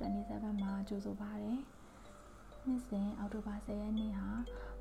[0.00, 1.58] 27မှာကြိုဆိုပါတယ်။
[2.66, 4.28] နှစ်စဉ်အောက်တိုဘာ10ရက်နေ့ဟာ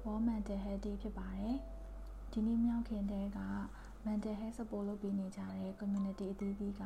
[0.03, 1.55] World Mental Health Day ဖြစ်ပါတယ်။
[2.31, 3.39] ဒီနေ့မြောက်ခင်တဲက
[4.05, 6.83] mental health support လုပ်ပေးနေကြတဲ့ community အသီးသီးက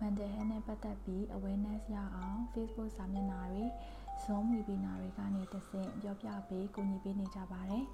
[0.00, 3.64] mental health နဲ့ပတ်သက်ပြီး awareness ရအောင် Facebook စာမျက်နှာတွေ
[4.22, 7.84] Zoom webinar တွေကနေတဆင့်ပြောပြပေးကူညီပေးနေကြပါတယ်။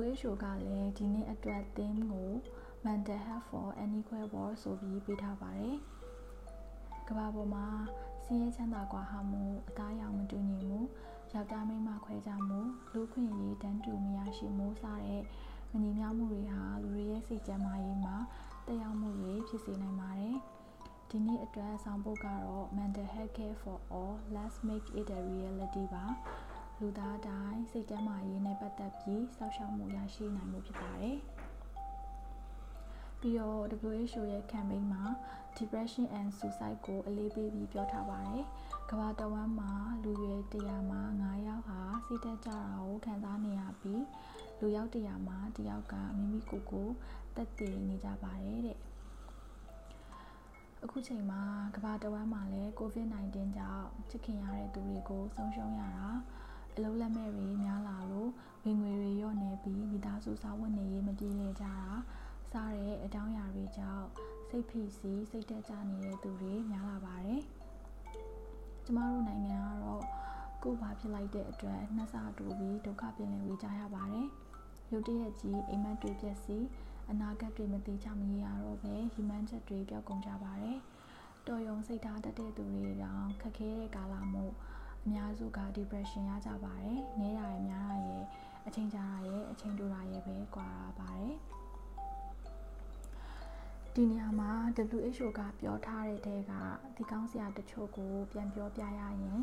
[0.00, 2.30] WHO ကလည်းဒီနေ့အတွက် theme ကို
[2.86, 7.66] mental health for unequal world ဆိုပြီးပေးထားပါတယ်။ကမ္ဘာပေါ်မှာ
[8.24, 10.80] ဆင်းရဲချမ်းသာကွာဟမှုအသားရောင်မတူညီမှု
[11.32, 12.60] ယောက်ျားမိန်းမခွဲခြားမှု
[12.92, 15.22] လူခွင့်ရေးတန်းတူမရရှိမှုစတဲ့
[15.70, 18.16] မညီမျှမှုတွေဟာလူတွေရဲ့စိတ်ကျန်းမာရေးမှာ
[18.66, 20.36] တက်ရောက်မှုတွေဖြစ်စေနိုင်ပါတယ်။
[21.10, 26.04] ဒီနေ့အတွက်ဆောင်ပုဒ်ကတော့ mental health care for all let's make it a reality ပါ။
[26.78, 31.18] လူသားတိုင်းစိတ်ကျန်းမာရေးနဲ့ပတ်သက်ပြီးစောင့်ရှောက်မှုရရှိနိုင်မှုဖြစ်ပါတယ်။
[33.22, 35.04] ပြီးတော့ WHO ရဲ့ campaign မှာ
[35.56, 38.44] depression and suicide ကိုအလေးပေးပြီးပြောထားပါတယ်။
[38.90, 44.04] ကမ္ဘာတဝန်းမှာလူရွယ်100မှာ9ယောက်ဟာစိတ်သက်ကြတာကိုခံစားနေရပြီး
[44.60, 46.88] လူယောက်100မှာတယောက်ကမိမိကိုယ်ကို
[47.36, 48.78] တက်တည်နေကြပါတယ်တဲ့။
[50.84, 51.42] အခုချိန်မှာ
[51.76, 56.06] ကမ္ဘာတဝန်းမှာလည်း COVID-19 ကြောင့်ချစ်ခင်ရတဲ့သူတွေကိုဆုံးရှုံးရတာ
[56.74, 58.30] အလုံးလက်မဲ့တွေများလာလို့
[58.64, 61.76] ဝင်ငွေတွေလျော့နေပြီးမိသားစုစားဝတ်နေရေးမပြေလည်ကြတာ
[62.52, 64.06] စားတဲ့အကြောင်းအရာတွေကြောင့်
[64.48, 67.42] စိတ်ဖိစီးစိတ်တက်ကြနေတဲ့သူတွေများလာပါတယ်။
[68.84, 70.04] ကျမတို့နိုင်ငံကတော့
[70.62, 74.28] ကိုယ်ဘာဖြစ်လိုက်တဲ့အတွက်နှစ်ဆတူပြီးဒုက္ခပြင်လည်ဝေးကြရပါတယ်။
[74.90, 76.64] ရုတ်တရက်ကြီးအိမ်မက်တွေပြက်စီး
[77.10, 80.78] အနာဂတ်တွေမသိချမရရတော့ပဲဟီမန်ချက်တွေပျောက်ကုန်ကြပါတယ်။
[81.46, 84.52] တော်ရုံစိတ်ထားတတ်တဲ့သူတွေတောင်ခက်ခဲတဲ့ကာလမို့
[85.04, 88.24] အများစုက depression ရကြပါတယ်။နည်းတာရယ်များတာရယ်
[88.66, 91.36] အချိန်ကြာတာရယ်အချိန်တိုတာရယ်ပဲကွာပါတယ်။
[93.96, 94.50] ဒီနေရာမှာ
[94.98, 96.52] WHO ကပြောထားတဲ့တဲက
[96.96, 99.40] ဒီကောင်းစရာတချို့ကိုပြန်ပြောပြရရင်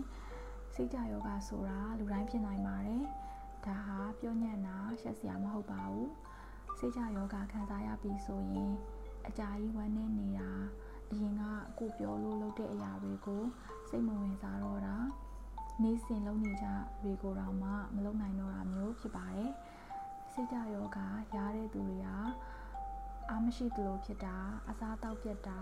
[0.73, 3.03] စိတ်ကြယောဂဆိုတာလူတိုင်းဖြစ်နိုင်ပါတယ်။
[3.65, 6.09] ဒါဟာပြောညံ့တာရှက်စရာမဟုတ်ပါဘူး။
[6.77, 8.71] စိတ်ကြယောဂခံစားရပြီဆိုရင်
[9.27, 10.51] အကြာကြီးဝမ်းနေနေတာ
[11.11, 11.43] အရင်က
[11.77, 13.43] ကိုပြောလို့လုပ်တဲ့အရာတွေကို
[13.89, 14.95] စိတ်မဝင်စားတော့တာ
[15.83, 16.67] နေ့စဉ်လုပ်နေကြ
[17.03, 19.51] တွေကိုတော့မှမလုပ်နိုင်တော့တာမျိုးဖြစ်ပါတယ်။
[20.33, 20.97] စိတ်ကြယောဂ
[21.35, 22.17] ရတဲ့သူတွေဟာ
[23.31, 24.35] အားမရှိသလိုဖြစ်တာ
[24.69, 25.59] အစားတောက်ပြတ်တာ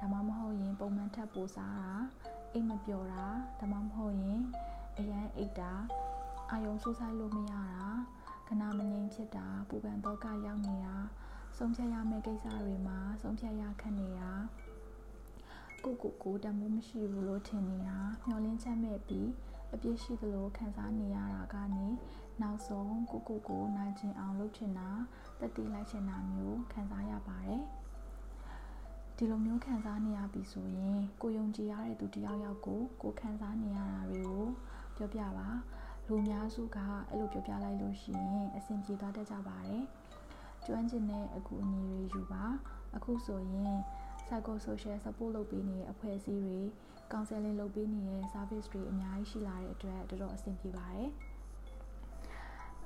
[0.00, 1.92] ဒါမှမဟုတ်ရင်ပုံမှန်ထပ်ပိုစားတာ
[2.52, 3.24] အိတ်မပျော်တာ
[3.60, 4.40] ဒါမှမဟုတ်ရင်
[4.98, 5.72] အရန်အိတ်တာ
[6.50, 7.86] အာယုံစူးစိုက်လို့မရတာ
[8.46, 10.96] ခဏမငြိမ်ဖြစ်တာပူပန်တော့ကရောက်နေတာ
[11.56, 14.30] ဆုံးဖြတ်ရမယ့်ကိစ္စတွေမှာဆုံးဖြတ်ရခက်နေတာ
[15.84, 19.28] ကိုကိုကိုတမိုးမရှိဘူးလို့ထင်နေတာမျောလင်းချက်မဲ့ပြီး
[19.74, 21.86] အပြစ်ရှိသလိုခံစားနေရတာကနေ
[22.40, 24.88] နောက်ဆုံးကိုကိုကိုနိုင်ကျင်အောင်လုပ်ချင်တာ
[25.40, 27.62] တက်တည်လိုက်ချင်တာမျိုးခံစားရပါတယ်
[29.16, 34.46] ဒီလိုမျိုးခံစားနေရပြီဆိုရင်ကိုယုံကြည်ရတဲ့သူတယောက်ယောက်ကိုကိုခံစားနေရတာတွေကို
[34.96, 35.48] ပြောပြပါ
[36.06, 36.78] လူများစုက
[37.08, 39.84] အဲ့လိုပြောပြလိုက်လို့ရှိရင်အဆင်ပြေသွားတတ်ကြပါတယ်
[40.66, 42.44] ကျွမ်းကျင်တဲ့အကူအညီတွေယူပါ
[42.96, 43.76] အခုဆိုရင်
[44.28, 46.60] psycho social support လုပ်ပေးနေတဲ့အဖွဲ့အစည်းတွေ
[47.12, 51.08] counseling လုပ်ပေးနေတဲ့ service တွေအများကြီးရှိလာတဲ့အတွက်တော်တော်အဆင်ပြေပါတယ်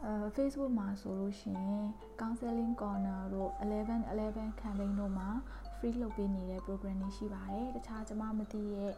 [0.05, 1.85] အဲ Facebook မှာဆိုလို့ရှိရင်
[2.21, 3.51] counseling corner တို့
[4.03, 5.29] 1111 campaign တို့မှာ
[5.79, 8.93] free လုပ်ပေးနေတဲ့ program တွေရှိပါတယ်တခြားကျွန်မမသိရဲ့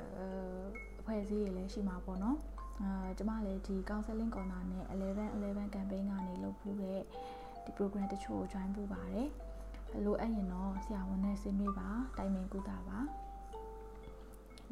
[0.00, 0.26] အဲ
[1.00, 2.38] အဖွဲ့အစည်းတွေလည်းရှိမှာပေါ့နော်
[2.80, 7.00] အဲကျွန်မလည်းဒီ counseling corner နဲ့1111 campaign ကနေလုပ်ဖို့တဲ့
[7.64, 9.28] ဒီ program တချို့ကို join ဖို့ပါတယ်
[10.04, 12.98] လိုအပ်ရင်တော့ဆရာဝန်နဲ့ဆွေးနွေးပါတိုင်ပင်ကုသပါ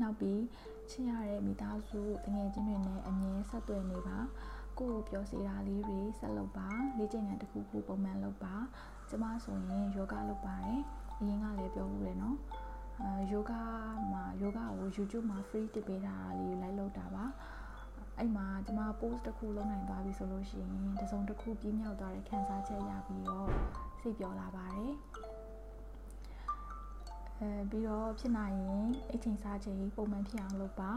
[0.00, 0.42] နောက်ပြီး
[0.90, 4.18] ချစ်ရတဲ့မိသားစုတငယ်ချင်းတွေနဲ့အမြဲဆက်သွယ်နေပါ
[4.78, 6.68] ကိုယ့်ကိုပျော်စေတာလေးတွေဆက်လုပ်ပါ
[6.98, 8.54] လေ့ကျင့်ခန်းတစ်ခုခုပုံမှန်လုပ်ပါ
[9.08, 10.80] ကျမဆိုရင်ယောဂလုပ်ပါတယ်
[11.18, 12.36] အရင်ကလည်းပြောမှုတယ်နော်
[13.00, 13.52] အဲယောဂ
[14.12, 17.24] မှာယောဂကို YouTube မှာ free တင်ပေးတာလေးလိုက်လုပ်တာပါ
[18.18, 23.48] အဲ့မှာကျမ post တစ်ခုလုပ်နိုင်သွားပြီဆိုလို့ရှိရင်တစုံတစ်ခုပြင်းမြောက်သွားတဲ့ခံစားချက်ရပြီးတော့
[24.02, 24.94] စိတ်ပျော်လာပါတယ်
[27.40, 30.90] အဲပြီးတော့ဖြစ်နိုင်ရင်အိတ်ချိန်စားချိန်ပုံမှန်ဖြစ်အောင်လုပ်ပါ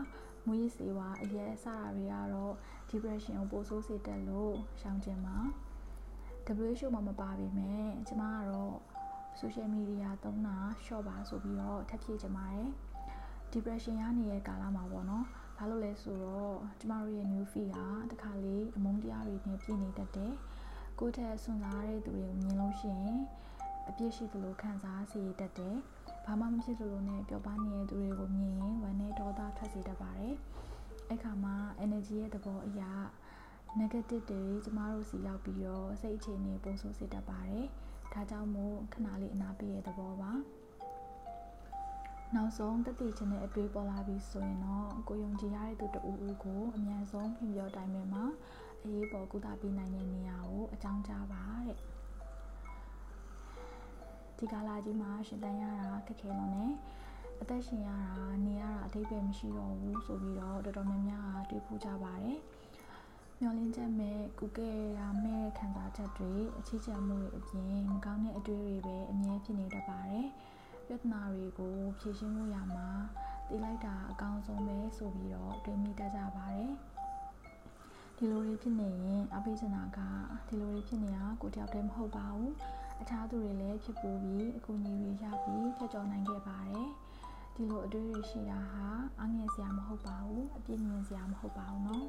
[0.47, 2.53] မွေးစေဝါအရက်စတာတွေကတော့
[2.89, 5.37] depression ကိုပိုဆိုးစေတတ်လို့ရှောင်ကျင်ပါ
[6.59, 8.75] WHO မှာမပါပေမဲ့ကျမကတော့
[9.39, 12.69] social media သုံးတာ short ပါဆိုပြီးတော့ထပ်ဖြည့်ကြပါတယ်
[13.51, 15.25] depression ရနေတဲ့ကာလမှာပေါ့နော်
[15.57, 17.79] ဘာလို့လဲဆိုတော့ကျမတို့ရဲ့ new feed က
[18.11, 20.33] တခါလေအမုန်းတရားတွေနဲ့ပြည့်နေတတ်တယ်
[21.03, 23.19] ကိုယ့်ထက်ဆွန်စားတဲ့သူတွေကိုမြင်လို့ရှိရင်
[23.89, 25.77] အပြစ်ရှိသလိုခံစားစေတတ်တယ်
[26.25, 30.35] ဘာမှမဖြစ်သလိုနဲ့ပျော်ပါနေတဲ့သူတွေကိုမြင်ရင်ဝမ်းနဲ့ဒေါသထွက်စေတတ်ပါတယ်
[31.09, 31.55] အဲ့ခါမှာ
[31.85, 32.91] energy ရဲ့သဘောအရာ
[33.79, 37.65] negative တွေကျမတို့စီရောက်ပြီးတော့စိတ်အခြေအနေပုံဆိုးစေတတ်ပါတယ်
[38.13, 40.31] ဒါကြောင့်မို့ခဏလေးအနာပေးရဲ့သဘောပါ
[42.35, 48.25] နောက်ဆုံးတက်တည်ခြင်းနဲ့အတွေးပေါ်လာပြီးဆိုရင်တော့ကိုယုံကြည်ရတဲ့သူတဦးဦးကိုအမြန်ဆုံးပြင်ပြောတိုင်းမှာ
[48.83, 51.77] အရေးပေါ်ကုသပေးနိုင်တဲ့နေရာကိုအကြောင်းကြားပါတဲ့
[54.37, 56.65] ဒီကာလာကြီးမှာရှင်တန်းရတာခက်ခဲလို့ ਨੇ
[57.41, 62.39] အသက်ရှင်ရတာနေရတာအထိပ္ပယ်မရှိတော့ဘူးဆိုပြီးတော့တော်တော်များများကတွေးဖူးကြပါတယ်
[63.39, 70.27] မျောလင်းချက်မဲ့ကုခဲ့ရမဲ့ခံစားချက်တွေအချစ်ချမှုတွေအပြင်မကောင်းတဲ့အတွေ့အတွေပဲအမြဲဖြစ်နေတတ်ပါတယ်
[70.87, 72.89] ပြဿနာတွေကိုဖြေရှင်းမှုရမှာ
[73.47, 76.71] သိလိုက်တာအကောင်းဆုံးပဲဆိုပြီးတော့တွေးမိတတ်ကြပါတယ်
[78.20, 79.98] ဒီလိုတွေဖြစ်နေရင်အပိစနာက
[80.48, 82.52] ဒီလိုတွေဖြစ်နေတာကိုတယောက်တည်းမဟုတ်ပါဘူး
[83.00, 86.88] အခြားသူတွေလည်းဖြစ်ပူပြီးအကူအညီတွေရပြီးဖြတ်ကျော်နိုင်ခဲ့ပါတယ်
[87.54, 88.86] ဒီလိုအတွေ့အကြုံရှိတာဟာ
[89.22, 92.04] အငြင်းစရာမဟုတ်ပါဘူးအပြစ်မြင်စရာမဟုတ်ပါဘူးเนาะ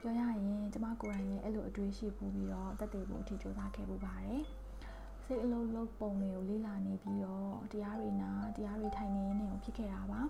[0.00, 4.42] ပြောရရင်ကျမကိုယ်တိုင်လည်းအဲ့လိုအတွေ့ရှိပူပြီးတော့တက်တည်ဖို့အထီးစူးစမ်းခဲ့ပူပါတယ်
[5.24, 10.20] စိတ်အလုံးလုံးပုံတွေကိုလေ့လာနေပြီးတော့တရားတွေနာတရားတွေထိုင်နေနေကိုဖြစ်ခဲ့တာပါ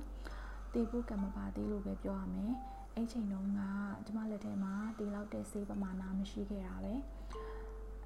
[0.72, 2.52] တေဖို့ကံမပါသေးလို့ပဲပြောရမယ်
[2.95, 3.61] အဲ့ချိန်တုန်းက
[4.05, 6.93] ကျမလက်ထဲမှာတေလောက်တဲ့ဆေးပမာဏမရှိခဲ့တာပဲ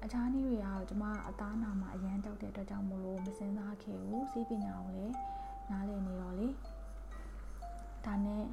[0.04, 5.14] အခြားနည်းတွေကတော့ကျမအသားနာမှာအရန်တောက်တဲ့အတွက်ကြောင့်မလို့မစင်စားခဲ့ဘူးစီးပညာကိုလည်း
[5.70, 6.48] နားလည်နေတော့လေ
[8.04, 8.44] ဒါနဲ့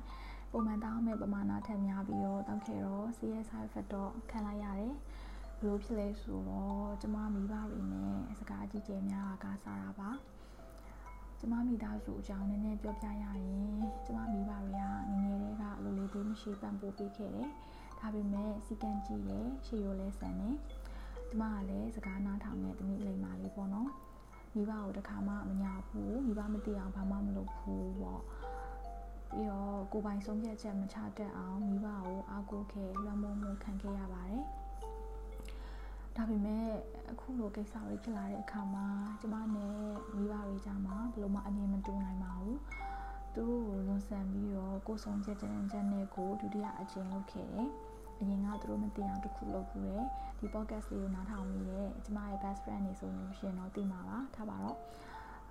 [0.51, 4.93] ပုံမှန်တောင်းမဲ့ပမာဏထက်များပြီးတော့တောက်ခဲ့တော့ CSI effect တော့ခံလိုက်ရတယ်
[5.59, 10.11] ဘလို့ဖြစ်လဲဆိုတော့ကျမမိဘတွေနဲ့စကားအကြီးကျယ်များကစားတာပါ
[11.39, 13.35] ကျမမိသားစုအကြောင်းနည်းနည်းပြောပြရရင်
[14.05, 15.44] ကျမမိဘတွေကငငယ်လေးကအလိုလေးသေးမ
[16.41, 17.49] ရှိပံ့ပိုးပေးခဲ့တယ်
[17.99, 20.55] ဒါပေမဲ့စီကံကြည့်တယ်ရှေ့ရိုးလဲဆန်တယ်
[21.29, 23.89] ကျမကလည်းစကားနားထောင်တဲ့တမိလိမ္မာလေးပေါ့နော်
[24.53, 28.21] မိဘကိုတခါမှမညာဘူးမိဘမသိအောင်ဘာမှမလုပ်ဘူးပေါ့
[29.29, 34.43] ပြီးတော့ကိုပိုင်ဆုံးဖြတ်ချက်မချတတ်အောင်မိဘကိုအားကိုးခဲ့လွှမ်းမိုးမှုခံခဲ့ရပါတယ်
[36.15, 36.67] ဒါပေမဲ့
[37.11, 38.87] အခုလိုကိစ္စတွေဖြစ်လာတဲ့အခါမှာ
[39.21, 39.73] ကျမနဲ့
[40.15, 42.57] မိဘတွေကြားမှာဘယ်လိုမှအမြင်မတူနိုင်ပါဘူး
[43.35, 47.69] သူတို့ကိုလွန်ဆန်ပြီးတော့ကိုဆုံးချက်တဲ့ချက်နဲ့ကိုဒုတိယအကျဉ်းလုပ်ခဲ့တယ်
[48.19, 50.03] အရင်ကသူတို့မသိအောင်တစ်ခုလုပ်ခုတယ်
[50.39, 54.77] ဒီ podcast လေးကိုနားထောင်မိရဲ့ကျမရဲ့ best friend တွေဆိုလို့ရှိရင်တော့သိမှာပါထားပါတော့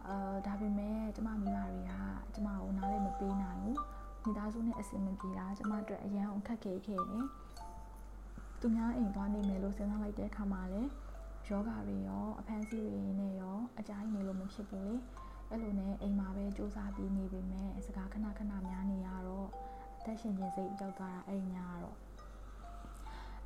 [0.09, 1.93] အာဒါပေမဲ့ကျမမိဘတွေက
[2.35, 3.79] ကျမကိုနားလည်းမပေးနိုင်ဘူး
[4.25, 7.25] မိသားစုနဲ့အဆင်မပြေတာကျမအတွက်အရန်အောင်ခက်ခဲခဲ့တယ်
[8.61, 10.91] သူများအိမ်သွားနေမယ်လို့စဉ်းစားလိုက်တဲ့အခါမှာလည်း
[11.49, 14.95] ယောဂတွေရောအဖမ်းဆီးတွေနဲ့ရောအကြိုင်းနေလို့မဖြစ်ဘူးလေ
[15.51, 19.49] အဲ့လိုနဲ့အိမ်မှာပဲစူးစမ်းပြီးနေပေမဲ့စကားခဏခဏများနေရတော့
[19.99, 21.97] အသက်ရှင်ခြင်းစိတ်ကြောက်သွားတာအဲ့ညကတော့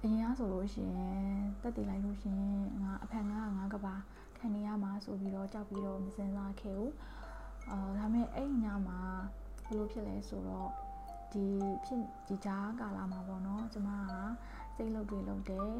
[0.02, 1.22] အရင်ကဆိုလို့ရှိရင်
[1.62, 3.94] တက်တည်လိုက်လို့ရှိရင်ငါအဖက်ငါငါကပါ
[4.36, 6.92] ခံနေရမှာဆိုပြီးတော့ကြောက်ပြီးတော့မစင်စားခဲ့ဘူး
[7.70, 9.00] အာဒါပေမဲ့အဲ့ညမှာ
[9.66, 10.70] ဘလို့ဖြစ်လဲဆိုတော့
[11.32, 11.46] ဒီ
[11.84, 14.12] ဖြစ်ဒီကြားကာလမှာပေါ့နော်ကျမက
[14.76, 15.72] စိတ်လုတ်တွေလုတ်တယ်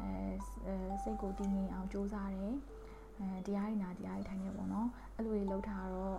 [0.00, 2.54] အဲစိတ်ကိုတည်ငြိမ်အောင်ကြိုးစားတယ်
[3.18, 6.18] အဲတရားရည်နာတရားရည်ထိုင်နေပေါ့နော်အဲ့လိုတွေလှုပ်ထားတော့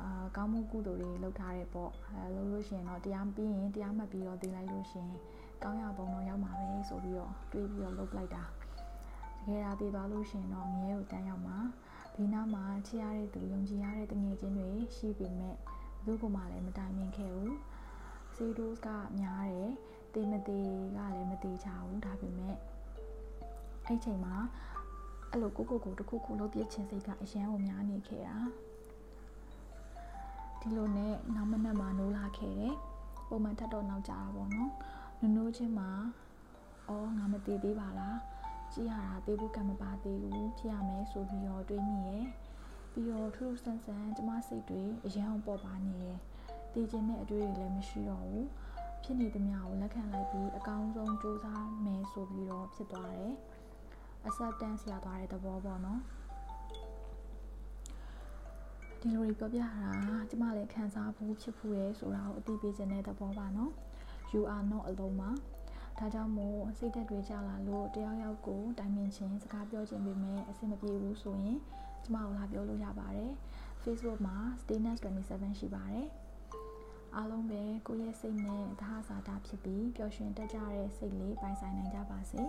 [0.00, 5.12] အာကောင်းမှုကုသိုလ်တွေလှုပ်ထားတယ်ပေါ့အဲလို့လို့ရှိရင်တော့တရားပြီးရင်တရားမှတ်ပြီးတော့သိလိုက်လို့ရှိရင်
[5.62, 8.48] ကောင်းရပုံတော့ရောက်မှာပဲဆိုပြီးတော့တွေးပြီးတော့လုပ်လိုက်တာတ
[9.46, 11.58] ကယ်ဒါတည်သွားလို့ရှိရင်တော့ငရဲကိုတန်းရောက်မှာ
[12.14, 15.56] ဒီနောက်မှာချစ်ရတဲ့သူယုံကြည်ရတဲ့တငယ်ချင်းတွေရှိပေမဲ့
[16.04, 17.56] ဘယ်သူမှလည်းမတိုင်ပင်ခဲ့ဘူး
[18.34, 18.88] စီဒိုးက
[19.18, 19.70] များတယ်
[20.14, 22.56] တေးမသေးကလည်းမသေးချဘူးဒါပေမဲ့
[23.86, 24.34] အဲ့ချိန်မှာ
[25.30, 28.36] အဲ့လိုကိုကိုကိုတခုခုလုပ်ပြချင်းစိတ်ကအရန်ကိုများနေခဲ့တာ
[30.60, 32.74] ဒီလိုနဲ့နောက်မနက်မှာနိုးလာခဲ့တယ်
[33.28, 34.70] ပုံမှန်ထပ်တော့နောက်ကြတာပေါ့နော်
[35.20, 35.90] နုံနိုးချင်းမှာ
[36.88, 38.18] အော်ငါမသေးသေးပါလား
[38.72, 42.26] ကြည့်ရတာသေးဖို့ကံမပါသေးဘူးဖြစ်ရမယ်ဆိုပြီးတော့တွေးမိရယ်
[42.92, 46.18] ပြီးတော့ထူးထူးဆန်းဆန်းကျမစိတ်တွေအရန်အောင်ပေါ်ပါနေတယ်
[46.72, 48.48] တည်ခြင်းနဲ့အတွေ့တွေလည်းမရှိတော့ဘူး
[49.02, 53.34] ဖြစ်နေသမျှကိုလက်ခံလိုက်ပြီးအကောင်းဆုံးစူးစမ်းမယ်ဆိုပြီးတော့ဖြစ်သွားတယ်
[54.26, 56.00] acceptance ရသွားတဲ့သဘောပေါ့နော်
[59.00, 59.70] ဒီလိုတွေပြောပြတာ
[60.30, 63.72] ကျမလည်းခံစားဖို့ဖြစ်ဖို့ရဲဆိုတာကိုအသိပေးခြင်းတဲ့သဘောပါနော်
[64.32, 65.30] you are not alone ပါ
[65.98, 71.58] ဒါကြောင့်မို့စိတ်သက်တွေကြလာလို့တယောက်ယောက်ကိုတိုင်ပင်ခြင်းစကားပြောခြင်းပေမဲ့အဆင်မပြေဘူးဆိုရင်
[72.04, 73.32] ကျမကိုလာပြောလို့ရပါတယ်
[73.82, 74.98] Facebook မှာ status
[75.28, 76.08] 27 ရှိပါတယ်
[77.14, 82.42] အားလုံးပဲကိုယ့်ရဲ့စိတ်နဲ့သဟဇာတာဖြစ်ပြီးပျော်ရွှင်တက်ကြတဲ့စိတ်လေးပိုင်ဆိုင်နိုင်ကြပါစေ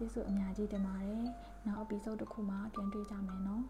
[0.00, 1.26] ကျေးဇူးအများကြီးတင်ပါတယ်
[1.66, 3.62] နောက် episode တစ်ခုမှာပြန်တွေ့ကြမယ်နော်